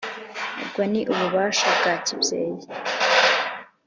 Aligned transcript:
ubwo 0.61 0.81
ni 0.91 1.01
ububasha 1.11 1.67
bwa 1.77 1.93
kibyeyi. 2.05 2.63